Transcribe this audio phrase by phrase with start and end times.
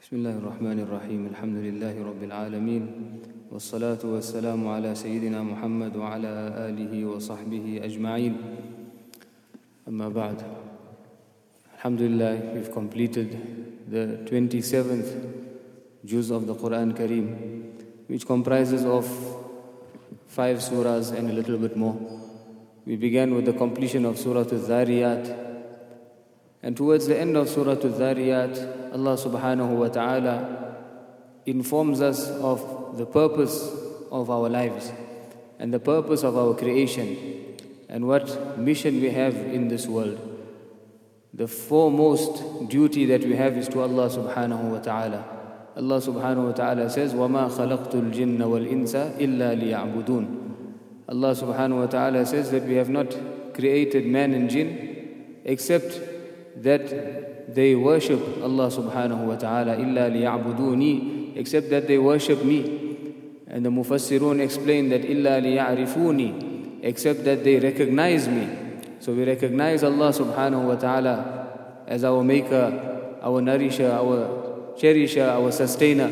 [0.00, 2.84] بسم الله الرحمن الرحيم الحمد لله رب العالمين
[3.52, 6.32] والصلاة والسلام على سيدنا محمد وعلى
[6.72, 8.34] آله وصحبه أجمعين
[9.88, 10.36] أما بعد
[11.76, 13.28] Alhamdulillah we've completed
[13.88, 15.08] the 27th
[16.04, 17.28] juz of the Quran Kareem
[18.08, 19.04] which comprises of
[20.26, 21.96] five surahs and a little bit more.
[22.86, 25.49] We began with the completion of Surah Al-Dhariyat
[26.65, 30.75] and towards the end of Surah Al-Dhariyat, Allah subhanahu wa ta'ala
[31.45, 33.69] informs us of the purpose
[34.11, 34.91] of our lives
[35.59, 37.55] and the purpose of our creation
[37.87, 40.19] and what mission we have in this world.
[41.35, 45.23] The foremost duty that we have is to Allah subhanahu wa ta'ala.
[45.75, 50.41] Allah subhanahu wa ta'ala says, وَمَا خَلَقْتُ الْجِنَّ وَالْإِنسَ إِلَّا لِيَعْبُدُونَ
[51.09, 53.15] Allah subhanahu wa ta'ala says that we have not
[53.53, 55.99] created man and jinn except
[56.56, 62.78] that they worship Allah subhanahu wa ta'ala illa liya'buduni except that they worship me.
[63.46, 68.48] And the mufassirun explain that illa liya'rifuni except that they recognize me.
[69.00, 75.50] So we recognize Allah subhanahu wa ta'ala as our maker our nourisher our cherisher our
[75.50, 76.10] sustainer.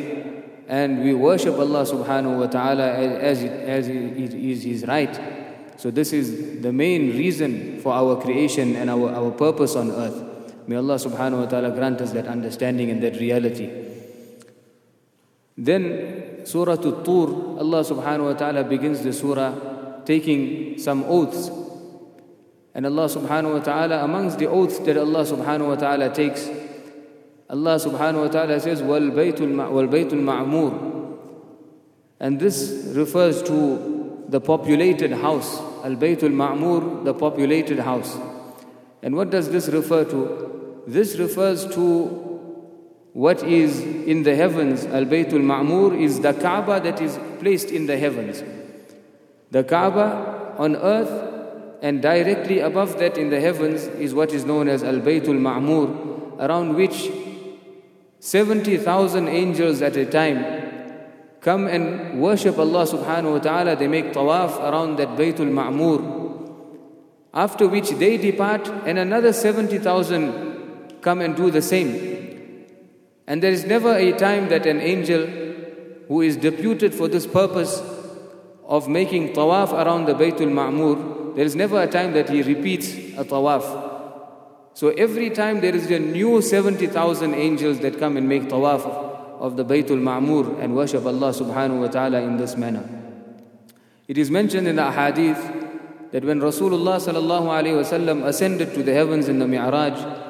[0.69, 5.19] And we worship Allah subhanahu wa ta'ala as, it, as it is his right.
[5.79, 10.28] So this is the main reason for our creation and our, our purpose on earth
[10.68, 13.70] May Allah subhanahu wa ta'ala grant us that understanding and that reality.
[15.58, 21.50] Then Surah At-Tur, Allah subhanahu wa ta'ala begins the surah taking some oaths.
[22.74, 26.50] And Allah subhanahu wa ta'ala, amongst the oaths that Allah subhanahu wa ta'ala takes,
[27.50, 31.18] Allah subhanahu wa ta'ala says, وَالْبَيْتُ الْمَعْمُورِ
[32.20, 35.60] And this refers to the populated house.
[35.84, 38.18] Al-Baytul Ma'mur, the populated house.
[39.02, 40.54] And what does this refer to?
[40.89, 42.07] This refers to
[43.13, 44.87] what is in the heavens.
[44.87, 48.43] Al Baytul Ma'mur is the Kaaba that is placed in the heavens.
[49.51, 51.13] The Kaaba on earth
[51.83, 56.41] and directly above that in the heavens is what is known as Al Baytul Ma'mur,
[56.41, 57.11] around which
[58.21, 60.43] 70,000 angels at a time
[61.43, 63.77] come and worship Allah subhanahu wa ta'ala.
[63.77, 66.01] They make tawaf around that Baytul Ma'mur.
[67.35, 70.48] After which they depart, and another 70,000
[71.01, 72.67] come and do the same.
[73.27, 75.27] And there is never a time that an angel
[76.09, 77.81] who is deputed for this purpose
[78.67, 82.89] of making tawaf around the Baytul Ma'mur, there is never a time that he repeats
[83.19, 83.87] a tawaf.
[84.75, 88.85] So every time there is a new 70,000 angels that come and make tawaf
[89.39, 92.89] of the Baytul Ma'mur and worship Allah subhanahu wa ta'ala in this manner.
[94.07, 95.39] It is mentioned in the hadith
[96.13, 100.28] that when Rasulullah sallallahu alaihi wasallam ascended to the heavens in the Mi'raj,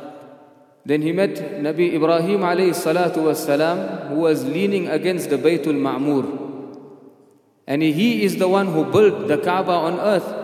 [0.84, 6.46] then he met Nabi Ibrahim alayhi salatu wasalam, who was leaning against the Baytul Ma'mur.
[7.66, 10.34] And he is the one who built the Kaaba on earth.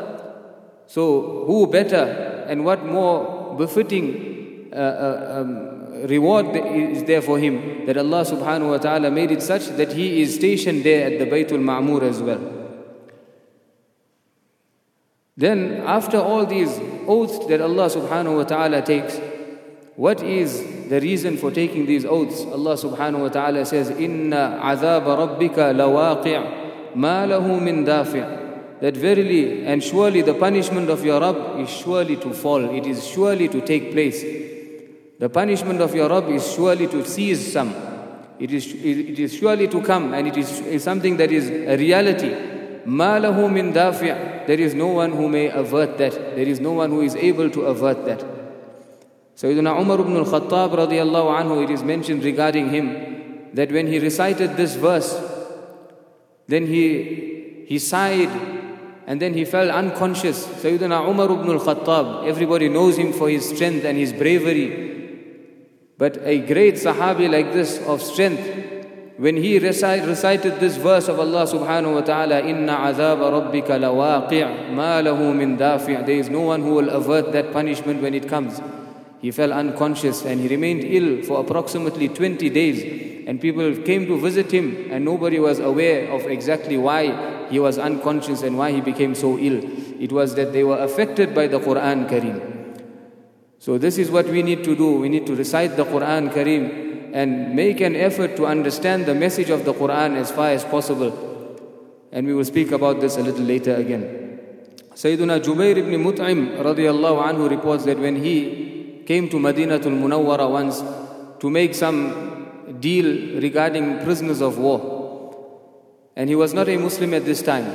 [0.87, 7.87] So who better and what more befitting uh, uh, um, reward is there for him
[7.87, 11.27] that Allah subhanahu wa ta'ala made it such that he is stationed there at the
[11.27, 12.43] Baytul Ma'mur as well.
[15.37, 16.79] Then, after all these
[17.09, 19.19] oaths that Allah subhanahu wa ta'ala takes,
[19.97, 22.41] what is the reason for taking these oaths?
[22.41, 29.65] Allah subhanahu wa ta'ala says, Inna azab rabbika lawaqi' ma lahu min dafi' That verily
[29.65, 33.61] and surely the punishment of your Rabb is surely to fall, it is surely to
[33.61, 34.21] take place.
[35.21, 37.73] The punishment of your Rabb is surely to seize some.
[38.41, 41.77] It is, it is surely to come and it is, is something that is a
[41.77, 42.35] reality.
[42.85, 46.13] Ma lahu min dafi' there is no one who may avert that.
[46.13, 48.34] There is no one who is able to avert that.
[49.45, 54.57] Sayyidina Umar ibn al-Khattab radiallahu anhu, it is mentioned regarding him that when he recited
[54.57, 55.21] this verse,
[56.47, 58.31] then he, he sighed
[59.07, 60.47] and then he fell unconscious.
[60.47, 65.13] Sayyidina Umar ibn al-Khattab, everybody knows him for his strength and his bravery.
[65.99, 68.49] But a great Sahabi like this of strength,
[69.19, 74.73] when he recite, recited this verse of Allah subhanahu wa ta'ala, Inna azab rabbika lawaqi'
[74.73, 78.27] ma lahu min dafi' There is no one who will avert that punishment when it
[78.27, 78.59] comes.
[79.25, 83.25] He fell unconscious and he remained ill for approximately 20 days.
[83.27, 87.79] And people came to visit him and nobody was aware of exactly why he was
[87.79, 89.65] unconscious and why he became so ill.
[89.99, 92.83] It was that they were affected by the Quran Kareem.
[93.61, 94.99] So this is what we need to do.
[94.99, 99.49] We need to recite the Quran Kareem and make an effort to understand the message
[99.49, 101.57] of the Quran as far as possible.
[102.13, 104.21] And we will speak about this a little later again.
[104.95, 108.64] Sayyiduna Jubair ibn Mut'im radiallahu anhu reports that when he
[109.05, 110.83] came to Madinatul Munawwara once
[111.41, 114.81] to make some deal regarding prisoners of war.
[116.17, 117.67] And he was not a Muslim at this time.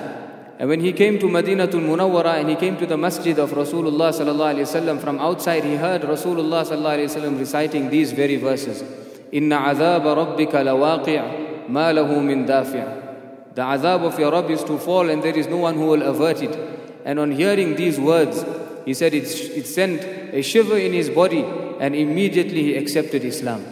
[0.60, 4.12] And when he came to Madinatul Munawwara and he came to the masjid of Rasulullah
[4.12, 8.84] sallallahu from outside, he heard Rasulullah sallallahu reciting these very verses.
[9.32, 13.56] Inna azab rabbika lawaqi' ma lahu min dafi'.
[13.56, 16.04] The azab of your Rabb is to fall and there is no one who will
[16.04, 16.58] avert it.
[17.06, 18.44] And on hearing these words,
[18.86, 20.02] he said it, it sent
[20.34, 21.44] a shiver in his body
[21.80, 23.66] and immediately he accepted Islam.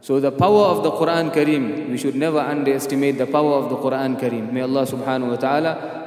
[0.00, 3.76] So the power of the Quran Kareem, we should never underestimate the power of the
[3.76, 4.52] Quran Kareem.
[4.52, 6.02] May Allah subhanahu wa ta'ala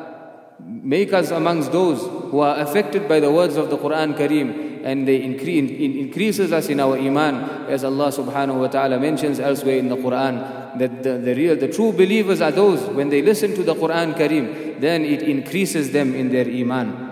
[0.59, 5.07] make us amongst those who are affected by the words of the Quran Kareem and
[5.07, 9.89] they increase, increases us in our iman as Allah subhanahu wa ta'ala mentions elsewhere in
[9.89, 13.63] the Quran that the, the real, the true believers are those when they listen to
[13.63, 17.04] the Quran Kareem then it increases them in their iman.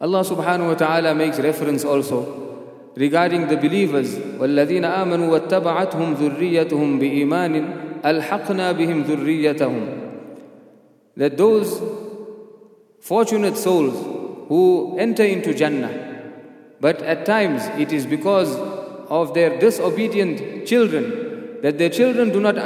[0.00, 2.44] Allah subhanahu wa ta'ala makes reference also
[2.96, 7.54] regarding the believers والذين آمنوا واتبعتهم ذريتهم بإيمان
[8.04, 9.86] ألحقنا بهم ذريتهم
[11.16, 11.80] that those
[13.00, 13.94] fortunate souls
[14.48, 15.92] who enter into Jannah
[16.80, 18.56] but at times it is because
[19.08, 22.58] of their disobedient children that their children do not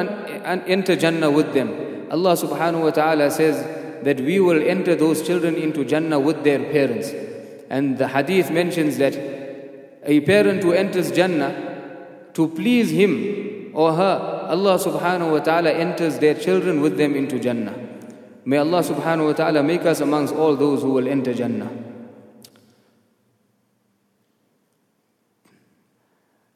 [0.66, 1.68] enter Jannah with them
[2.10, 3.56] Allah subhanahu wa ta'ala says
[4.03, 7.11] that we will enter those children into Jannah with their parents
[7.69, 9.15] and the hadith mentions that
[10.03, 11.51] a parent who enters Jannah
[12.33, 17.39] to please him or her, Allah subhanahu wa ta'ala enters their children with them into
[17.39, 17.73] Jannah.
[18.45, 21.71] May Allah subhanahu wa ta'ala make us amongst all those who will enter Jannah.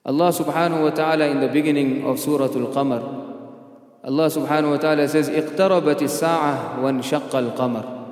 [0.06, 3.27] Allah subhanahu wa ta'ala in the beginning of Surah Al-Qamar,
[4.07, 8.03] Allah subhanahu wa ta'ala says, اقتربت الساعة وانشق القمر.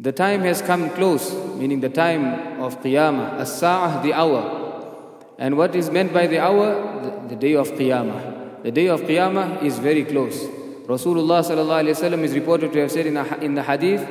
[0.00, 5.34] The time has come close, meaning the time of Qiyamah, as-sa'ah, the hour.
[5.38, 7.02] And what is meant by the hour?
[7.02, 8.62] The, the, day of Qiyamah.
[8.62, 10.38] The day of Qiyamah is very close.
[10.86, 14.06] Rasulullah sallallahu alayhi wasallam is reported to have said in, a, in the hadith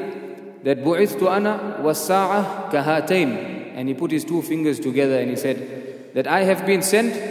[0.64, 3.72] that bu'ithtu ana was-sa'ah kahatain.
[3.74, 7.31] And he put his two fingers together and he said that I have been sent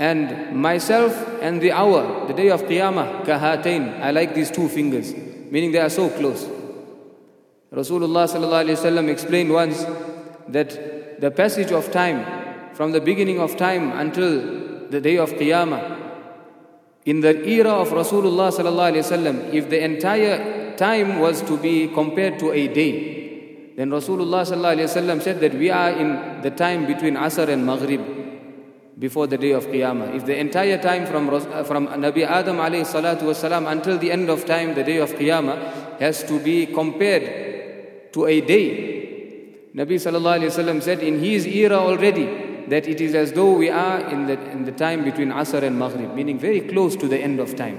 [0.00, 1.12] and myself
[1.42, 4.00] and the hour, the day of Qiyamah, kahatain.
[4.00, 6.48] I like these two fingers, meaning they are so close.
[7.70, 9.84] Rasulullah explained once
[10.48, 15.98] that the passage of time from the beginning of time until the day of Qiyamah
[17.04, 22.68] in the era of Rasulullah if the entire time was to be compared to a
[22.68, 28.19] day then Rasulullah said that we are in the time between Asr and Maghrib
[29.00, 30.14] before the day of Qiyamah.
[30.14, 34.44] If the entire time from, uh, from Nabi Adam alayhi salatu until the end of
[34.44, 39.66] time, the day of Qiyamah, has to be compared to a day.
[39.74, 44.26] Nabi sallallahu said in his era already that it is as though we are in
[44.26, 47.56] the, in the time between Asr and Maghrib, meaning very close to the end of
[47.56, 47.78] time.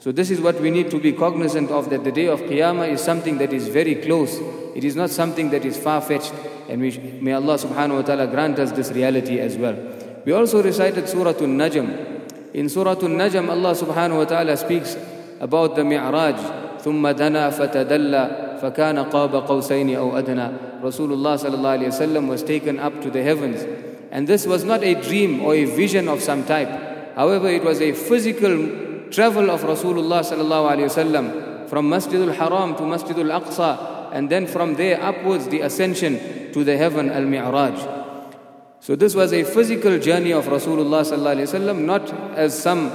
[0.00, 2.90] So this is what we need to be cognizant of that the day of Qiyamah
[2.90, 4.36] is something that is very close.
[4.74, 6.34] It is not something that is far-fetched.
[6.68, 10.01] And we, may Allah subhanahu wa ta'ala grant us this reality as well.
[10.25, 12.53] We also recited Surah An-Najm.
[12.53, 14.97] In Surah An-Najm Allah subhanahu wa ta'ala speaks
[15.39, 16.67] about the Mi'raj.
[16.87, 18.29] ثم دنا فتدلى
[18.61, 20.47] فكان قاب قوسين أو أدنى
[20.81, 23.65] Rasulullah صلى الله عليه وسلم was taken up to the heavens
[24.11, 26.69] and this was not a dream or a vision of some type
[27.15, 32.75] however it was a physical travel of Rasulullah صلى الله عليه وسلم from Masjid al-Haram
[32.77, 38.00] to Masjid al-Aqsa and then from there upwards the ascension to the heaven al-Mi'raj
[38.82, 42.90] so this was a physical journey of Rasulullah sallallahu alaihi not as some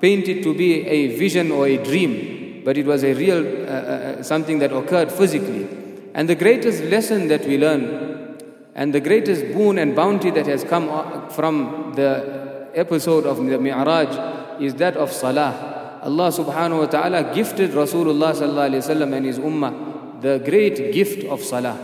[0.00, 3.72] painted to be a vision or a dream but it was a real uh, uh,
[3.72, 5.66] uh, something that occurred physically.
[6.12, 8.36] And the greatest lesson that we learn,
[8.74, 14.60] and the greatest boon and bounty that has come from the episode of the Mi'raj
[14.60, 16.00] is that of Salah.
[16.02, 21.40] Allah subhanahu wa ta'ala gifted Rasulullah sallallahu wasallam and his ummah the great gift of
[21.42, 21.78] Salah.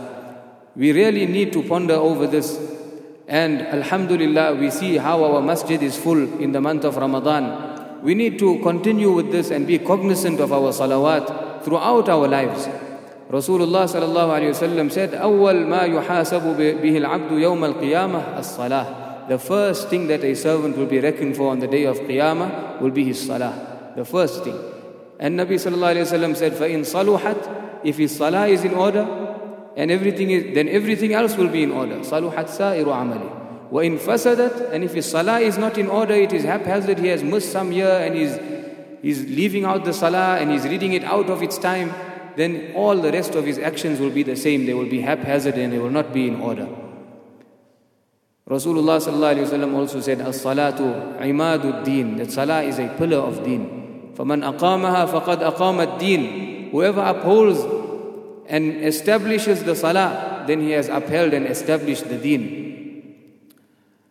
[0.75, 2.74] We really need to ponder over this.
[3.27, 8.01] And Alhamdulillah, we see how our masjid is full in the month of Ramadan.
[8.03, 12.69] We need to continue with this and be cognizant of our salawat throughout our lives.
[13.31, 19.89] Rasulullah sallallahu alayhi wasallam said, "Awwal ma yuhasabu bihi al-'abdu yawm al-qiyamah as-salah." The first
[19.89, 23.05] thing that a servant will be reckoned for on the day of qiyamah will be
[23.05, 23.93] his salah.
[23.95, 24.53] The first thing.
[25.17, 29.24] And Nabi sallallahu alayhi wasallam said, "Fa in saluhat," if his salah is in order,
[29.76, 31.96] and everything is, then everything else will be in order.
[31.96, 36.44] صَلُحَتْ سَائِرُ عَمَلِهِ وَإِن فَسَدَتْ And if his salah is not in order, it is
[36.44, 38.38] haphazard, he has missed some year and he's,
[39.00, 41.92] he's leaving out the salah and he's reading it out of its time,
[42.36, 44.66] then all the rest of his actions will be the same.
[44.66, 46.68] They will be haphazard and they will not be in order.
[48.48, 53.44] Rasulullah sallallahu alayhi wa also said, As-salatu imadud deen, that salah is a pillar of
[53.44, 54.12] deen.
[54.16, 57.60] فَمَنْ أَقَامَهَا فَقَدْ أَقَامَ الدِّينَ Whoever upholds
[58.46, 62.60] and establishes the salah, then he has upheld and established the deen.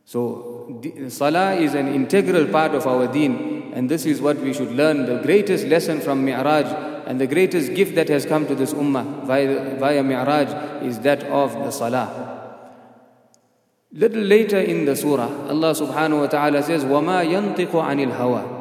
[0.06, 4.72] So, salah is an integral part of our deen, and this is what we should
[4.72, 5.06] learn.
[5.06, 6.66] The greatest lesson from Mi'raj
[7.06, 11.24] and the greatest gift that has come to this ummah via, via Mi'raj is that
[11.26, 12.30] of the salah.
[13.92, 18.60] Little later in the surah, Allah subhanahu wa ta'ala says, وَمَا يَنطِقُ عَنِ الْهَوَىٰ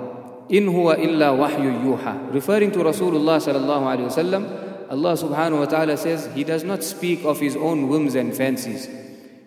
[0.51, 4.62] إِنْ هُوَ إِلَّا وَحْيُ يُوحَى Referring to Rasulullah sallallahu alayhi wa sallam,
[4.94, 8.88] Allah subhanahu wa ta'ala says He does not speak of His own whims and fancies.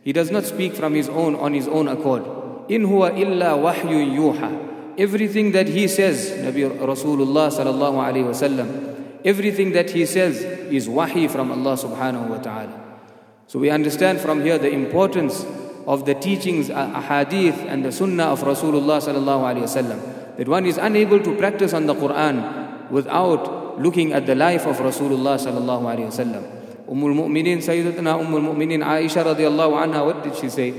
[0.02, 2.26] He does not speak from His own on His own accord.
[2.68, 4.98] In huwa illa wahyu yuha.
[4.98, 11.28] Everything that He says, Nabi Rasulullah sallallahu alayhi wasallam, everything that He says is wahi
[11.28, 12.82] from Allah subhanahu wa ta'ala.
[13.46, 15.46] So we understand from here the importance
[15.86, 20.36] of the teachings, ahadith and the sunnah of Rasulullah sallallahu alayhi wasallam.
[20.38, 24.76] That one is unable to practice on the Quran without looking at the life of
[24.76, 26.44] Rasulullah sallallahu alaihi wasallam.
[26.88, 30.70] Ummul Mu'minin, Sayyidatuna Ummul Mu'minin Aisha radiallahu anha, what did she say?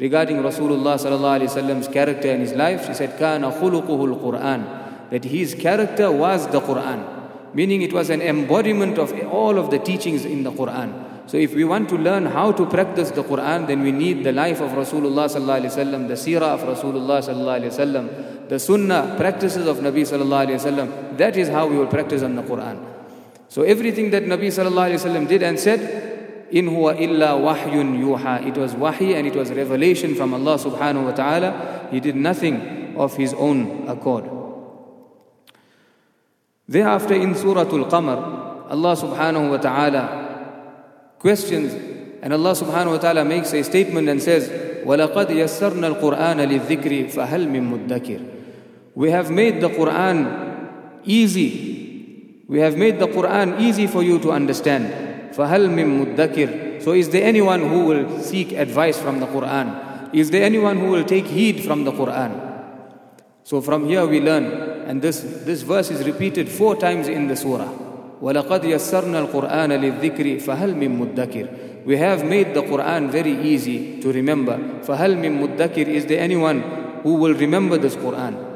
[0.00, 5.10] Regarding Rasulullah sallallahu alaihi wasallam's character and his life, she said, Kana khuluquhul Quran.
[5.10, 7.54] That his character was the Quran.
[7.54, 11.04] Meaning it was an embodiment of all of the teachings in the Quran.
[11.26, 14.32] So if we want to learn how to practice the Quran, then we need the
[14.32, 19.14] life of Rasulullah sallallahu alaihi wasallam, the seerah of Rasulullah sallallahu alaihi wasallam, the sunnah
[19.16, 21.16] practices of Nabi sallallahu alaihi wasallam.
[21.16, 22.84] That is how we will practice on the Quran.
[23.48, 26.04] So everything that Nabi sallallahu alaihi wasallam did and said,
[26.50, 28.46] in huwa illa wahyun yuha.
[28.46, 31.88] It was wahy and it was revelation from Allah subhanahu wa ta'ala.
[31.90, 34.30] He did nothing of his own accord.
[36.68, 40.24] Thereafter in Surah Al-Qamar, Allah subhanahu wa ta'ala
[41.18, 41.72] questions.
[42.22, 44.48] And Allah subhanahu wa ta'ala makes a statement and says,
[44.85, 48.19] وَلَقَدْ يَسَّرْنَا الْقُرْآنَ لِلذِّكْرِ فَهَلْ مِن مُدَّكِرٍ
[48.95, 52.43] We have made the Quran easy.
[52.47, 54.89] We have made the Quran easy for you to understand.
[55.33, 60.13] فَهَلْ مِن مُدَّكِرٍ So is there anyone who will seek advice from the Quran?
[60.13, 62.49] Is there anyone who will take heed from the Quran?
[63.43, 64.45] So from here we learn,
[64.87, 67.69] and this, this verse is repeated four times in the surah.
[68.21, 74.11] وَلَقَدْ يَسَّرْنَا الْقُرْآنَ لِلذِّكْرِ فَهَلْ مِن مُدَّكِرٍ We have made the Quran very easy to
[74.11, 74.57] remember.
[74.83, 76.61] فَهَلْ مِن مُدَّكِرٍ Is there anyone
[77.03, 78.49] who will remember this Quran?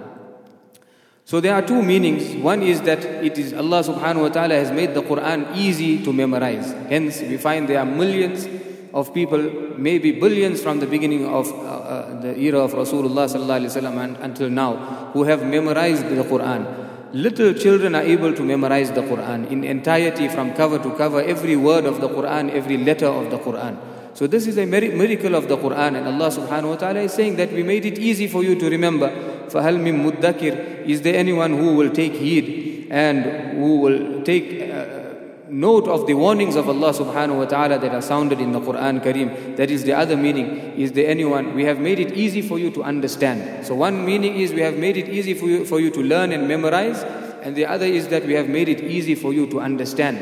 [1.25, 2.35] So there are two meanings.
[2.35, 6.11] One is that it is Allah subhanahu wa ta'ala has made the Quran easy to
[6.11, 6.73] memorize.
[6.89, 8.47] Hence we find there are millions
[8.93, 9.39] of people,
[9.77, 14.21] maybe billions from the beginning of uh, uh, the era of Rasulullah sallallahu alaihi wasallam
[14.21, 14.75] until now,
[15.13, 16.83] who have memorized the Quran
[17.13, 21.55] little children are able to memorize the Quran in entirety from cover to cover, every
[21.55, 23.77] word of the Quran, every letter of the Quran.
[24.13, 27.35] So this is a miracle of the Quran and Allah subhanahu wa ta'ala is saying
[27.37, 29.09] that we made it easy for you to remember.
[29.49, 34.96] فَهَلْ مِن مُدَّكِرٍ Is there anyone who will take heed and who will take uh,
[35.50, 39.02] note of the warnings of Allah subhanahu wa ta'ala that are sounded in the Quran
[39.02, 39.56] Kareem.
[39.56, 40.78] That is the other meaning.
[40.78, 41.54] Is there anyone?
[41.54, 43.66] We have made it easy for you to understand.
[43.66, 46.32] So one meaning is we have made it easy for you, for you to learn
[46.32, 47.02] and memorize.
[47.42, 50.18] And the other is that we have made it easy for you to understand.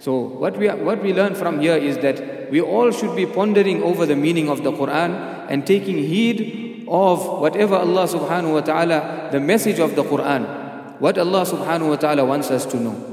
[0.00, 3.82] So what we, what we learn from here is that we all should be pondering
[3.82, 9.28] over the meaning of the Quran and taking heed of whatever Allah subhanahu wa ta'ala,
[9.30, 13.09] the message of the Quran, what Allah subhanahu wa ta'ala wants us to know.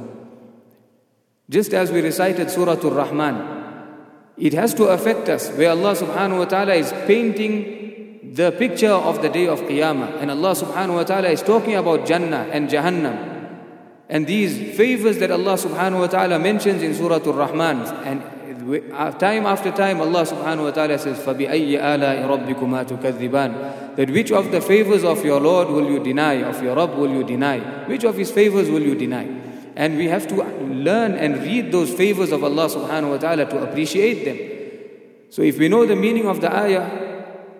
[1.49, 3.63] Just as we recited Surah Ar-Rahman,
[4.39, 9.21] it has to affect us where Allah subhanahu wa ta'ala is painting the picture of
[9.21, 10.21] the day of Qiyamah.
[10.21, 13.33] And Allah subhanahu wa ta'ala is talking about Jannah and Jahannam.
[14.09, 17.85] And these favors that Allah subhanahu wa ta'ala mentions in Surah Ar-Rahman.
[18.07, 18.23] And
[19.21, 24.51] time after time Allah subhanahu wa ta'ala says, فَبِأَيِّ آلَاءِ رَبِّكُمَا تُكَذِّبَانِ That which of
[24.51, 27.59] the favors of your Lord will you deny, of your Rabb will you deny?
[27.87, 29.46] Which of his favors will you deny?
[29.77, 33.63] And we have to learn and read those favors of Allah subhanahu wa ta'ala to
[33.63, 34.39] appreciate them.
[35.31, 36.85] So if we know the meaning of the ayah,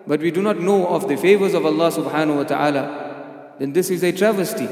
[0.05, 3.89] but we do not know of the favors of Allah subhanahu wa ta'ala, then this
[3.89, 4.67] is a travesty.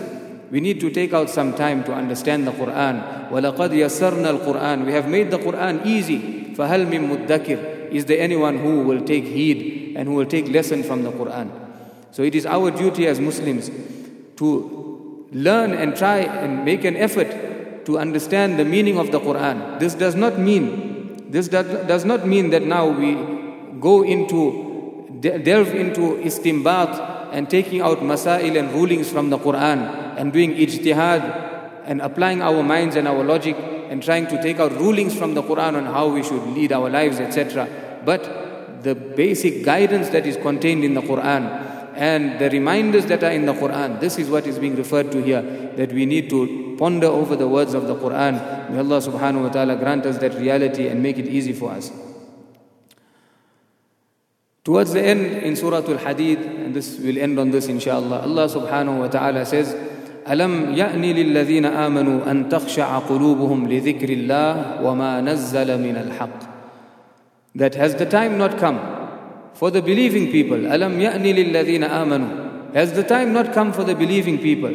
[0.51, 3.29] We need to take out some time to understand the Quran.
[3.31, 6.53] وَلَقَدْ يَسَّرْنَا الْقُرْآنِ We have made the Quran easy.
[6.53, 10.83] فَهَلْ مِن مُدَّكِرٍ Is there anyone who will take heed and who will take lesson
[10.83, 11.49] from the Quran?
[12.11, 13.71] So it is our duty as Muslims
[14.35, 14.74] to
[15.32, 19.78] learn and try and make an effort to understand the meaning of the Quran.
[19.78, 23.14] This does not mean, this does not mean that now we
[23.80, 30.32] go into, delve into istimbat and taking out masail and rulings from the Quran and
[30.32, 33.56] doing ijtihad and applying our minds and our logic
[33.88, 36.90] and trying to take out rulings from the Quran on how we should lead our
[36.90, 37.68] lives, etc.
[38.04, 43.31] But the basic guidance that is contained in the Quran and the reminders that are
[43.31, 43.99] in the Quran.
[43.99, 45.41] This is what is being referred to here,
[45.75, 48.71] that we need to ponder over the words of the Quran.
[48.71, 51.91] May Allah subhanahu wa ta'ala grant us that reality and make it easy for us.
[54.63, 58.99] Towards the end in Surah Al-Hadid, and this will end on this inshallah, Allah subhanahu
[58.99, 59.75] wa ta'ala says,
[60.27, 66.39] ألم يأن للذين آمنوا أن تخشع قلوبهم لذكر الله وما نزل من الحق
[67.55, 68.94] That has the time not come
[69.55, 73.95] for the believing people ألم يأن للذين آمنوا Has the time not come for the
[73.95, 74.71] believing people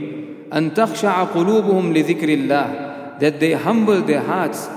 [0.52, 4.68] أن تخشع قلوبهم لذكر الله That they humble their hearts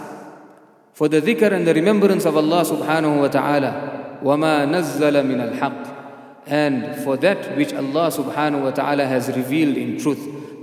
[0.93, 5.99] for the dhikr and the remembrance of Allah subhanahu wa ta'ala وما نزل من الحق
[6.47, 10.19] and for that which Allah subhanahu wa ta'ala has revealed in truth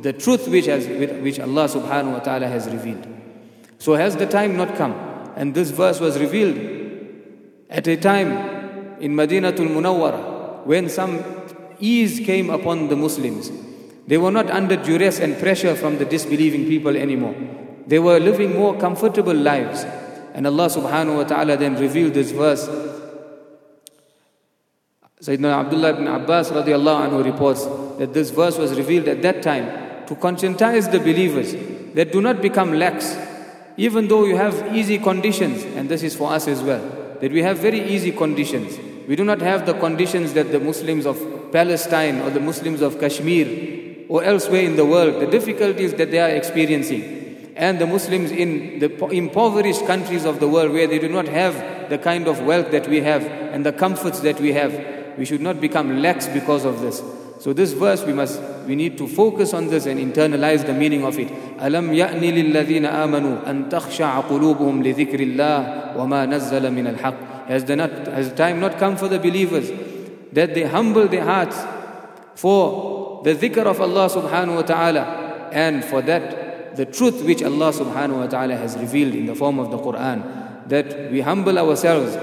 [0.07, 3.07] the truth which, has, which Allah subhanahu wa ta'ala has revealed.
[3.79, 4.93] So has the time not come?
[5.37, 6.57] And this verse was revealed
[7.69, 8.31] at a time
[9.02, 11.24] in Madinatul Munawwara when some
[11.80, 13.52] ease came upon the Muslims.
[14.08, 17.36] They were not under duress and pressure from the disbelieving people anymore.
[17.88, 19.84] They were living more comfortable lives.
[20.34, 22.68] And Allah subhanahu wa ta'ala then revealed this verse.
[25.22, 27.66] Sayyidina Abdullah ibn Abbas radiallahu anhu reports
[28.00, 31.54] that this verse was revealed at that time to conscientize the believers
[31.94, 33.18] that do not become lax,
[33.78, 36.82] even though you have easy conditions, and this is for us as well,
[37.20, 38.78] that we have very easy conditions.
[39.11, 42.99] We do not have the conditions that the Muslims of Palestine or the Muslims of
[42.99, 48.31] Kashmir or elsewhere in the world, the difficulties that they are experiencing, and the Muslims
[48.31, 52.41] in the impoverished countries of the world where they do not have the kind of
[52.43, 54.73] wealth that we have and the comforts that we have.
[55.19, 57.03] We should not become lax because of this.
[57.39, 61.05] So this verse we must we need to focus on this and internalize the meaning
[61.05, 61.31] of it.
[61.61, 67.30] ألم يأن للذين آمنوا أن تخشع قلوبهم لذكر الله وما نزل من الحق.
[67.48, 69.70] has the, not, has the time not come for the believers
[70.32, 71.58] that they humble their hearts
[72.36, 77.72] for the dhikr of Allah subhanahu wa ta'ala and for that the truth which Allah
[77.72, 82.16] subhanahu wa ta'ala has revealed in the form of the Quran that we humble ourselves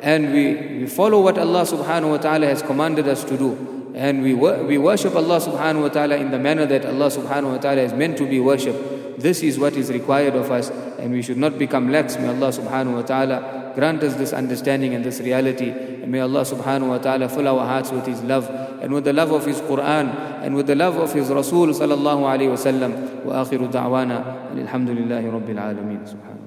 [0.00, 4.22] and we, we follow what Allah subhanahu wa ta'ala has commanded us to do and
[4.22, 7.80] we, we worship Allah subhanahu wa ta'ala in the manner that Allah subhanahu wa ta'ala
[7.80, 9.18] is meant to be worshipped.
[9.18, 12.16] This is what is required of us and we should not become lax.
[12.18, 15.69] May Allah subhanahu wa ta'ala grant us this understanding and this reality.
[15.69, 18.49] And may Allah subhanahu wa ta'ala fill our hearts with His love
[18.81, 22.27] and with the love of His Quran and with the love of His Rasul sallallahu
[22.27, 23.11] alayhi wa sallam.
[23.21, 24.23] وآخر دعوانا
[24.57, 26.44] الحمد لله رب العالمين سبحانه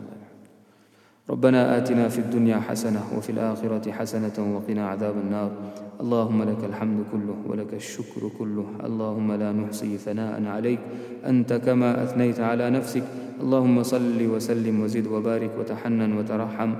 [1.30, 5.52] ربنا آتنا في الدنيا حسنة وفي الآخرة حسنة وقنا عذاب النار.
[6.02, 8.66] اللهم لك الحمد كله ولك الشكر كله.
[8.86, 10.80] اللهم لا نحصي ثناء عليك.
[11.26, 13.04] أنت كما أثنيت على نفسك.
[13.42, 16.72] اللهم صل وسلم وزد وبارك وتحنن وترحم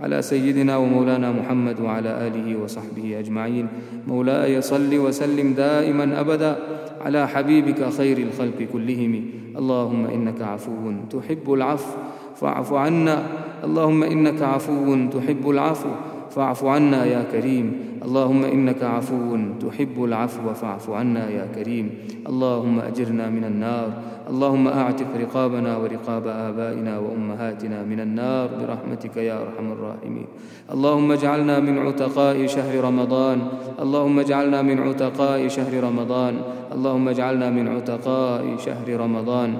[0.00, 3.68] على سيدنا ومولانا محمد وعلى آله وصحبه أجمعين.
[4.08, 6.56] مولاي صل وسلم دائما أبدا
[7.04, 9.14] على حبيبك خير الخلق كلهم.
[9.56, 11.92] اللهم إنك عفو تحب العفو.
[12.38, 13.47] فاعف عنا.
[13.64, 15.88] اللهم إنك عفو تحب العفو
[16.30, 17.66] فاعف عنا يا كريم.
[18.04, 21.90] اللهم إنك عفو تحب العفو فاعف عنا يا كريم.
[22.28, 23.88] اللهم أجرنا من النار.
[24.28, 30.26] اللهم أعتق رقابنا ورقاب آبائنا وأمهاتنا من النار برحمتك يا أرحم الراحمين.
[30.72, 33.38] اللهم اجعلنا من عتقاء شهر رمضان.
[33.80, 36.34] اللهم اجعلنا من عتقاء شهر رمضان.
[36.72, 39.50] اللهم اجعلنا من عتقاء شهر رمضان.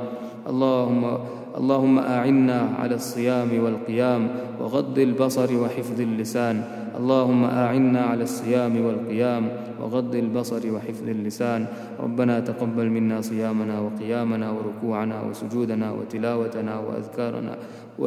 [0.48, 1.18] اللهم
[1.56, 4.28] اللهم أعنا على الصيام والقيام
[4.60, 6.62] وغض البصر وحفظ اللسان.
[6.98, 9.48] اللهم أعنا على الصيام والقيام
[9.82, 11.66] وغض البصر وحفظ اللسان.
[12.00, 17.54] ربنا تقبل منا صيامنا وقيامنا وركوعنا وسجودنا وتلاوتنا وأذكارنا
[17.98, 18.04] و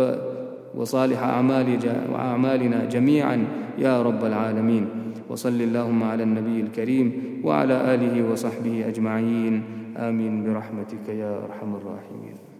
[0.75, 1.79] وصالح أعمال
[2.13, 3.37] وأعمالنا جميعا
[3.77, 4.85] يا رب العالمين.
[5.29, 7.07] وصل اللهم على النبي الكريم
[7.43, 9.63] وعلى آله وصحبه أجمعين.
[9.97, 12.50] آمين برحمتك يا أرحم الراحمين.